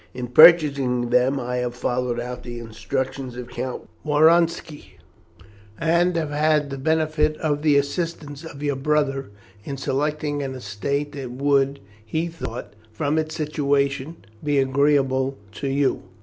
In 0.15 0.29
purchasing 0.29 1.11
them 1.11 1.39
I 1.39 1.57
have 1.57 1.75
followed 1.75 2.19
out 2.19 2.41
the 2.41 2.57
instructions 2.57 3.37
of 3.37 3.49
Count 3.49 3.87
Woronski, 4.03 4.97
and 5.77 6.15
have 6.15 6.31
had 6.31 6.71
the 6.71 6.79
benefit 6.79 7.37
of 7.37 7.61
the 7.61 7.77
assistance 7.77 8.43
of 8.43 8.63
your 8.63 8.77
brother 8.77 9.29
in 9.63 9.77
selecting 9.77 10.41
an 10.41 10.55
estate 10.55 11.11
that 11.11 11.29
would, 11.29 11.81
he 12.03 12.25
thought, 12.29 12.73
from 12.91 13.19
its 13.19 13.35
situation, 13.35 14.17
be 14.43 14.57
agreeable 14.57 15.37
to 15.51 15.67
you." 15.67 16.01